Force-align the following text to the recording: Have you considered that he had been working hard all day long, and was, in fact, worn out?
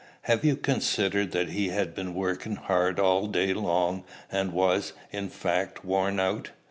Have 0.23 0.43
you 0.43 0.55
considered 0.55 1.31
that 1.33 1.49
he 1.49 1.69
had 1.69 1.93
been 1.93 2.15
working 2.15 2.55
hard 2.55 2.99
all 2.99 3.27
day 3.27 3.53
long, 3.53 4.03
and 4.31 4.51
was, 4.51 4.93
in 5.11 5.29
fact, 5.29 5.85
worn 5.85 6.19
out? 6.19 6.49